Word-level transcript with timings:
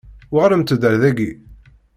Uɣalemt-d 0.33 0.81
ar 0.89 0.95
daki. 1.01 1.29